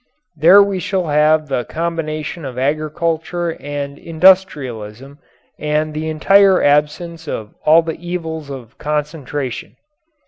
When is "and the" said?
5.59-6.09